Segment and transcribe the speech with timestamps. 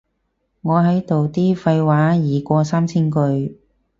[0.61, 3.59] 我喺度啲廢話已過三千句